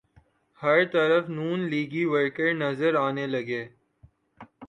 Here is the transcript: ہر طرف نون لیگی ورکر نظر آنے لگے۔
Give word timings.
ہر 0.61 0.85
طرف 0.85 1.29
نون 1.29 1.59
لیگی 1.69 2.03
ورکر 2.05 2.53
نظر 2.53 2.95
آنے 2.95 3.25
لگے۔ 3.27 3.63